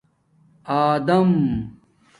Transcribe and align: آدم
آدم 0.65 1.69